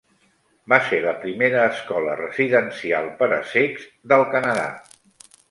Va 0.71 0.77
ser 0.85 1.01
la 1.03 1.11
primera 1.25 1.65
escola 1.73 2.15
residencial 2.21 3.11
per 3.21 3.29
a 3.39 3.41
cecs 3.53 3.87
del 4.15 4.27
Canadà. 4.35 4.67